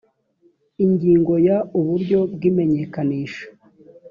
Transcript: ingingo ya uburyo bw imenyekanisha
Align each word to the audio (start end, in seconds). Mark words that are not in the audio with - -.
ingingo 0.85 1.33
ya 1.47 1.57
uburyo 1.79 2.19
bw 2.33 2.41
imenyekanisha 2.49 3.45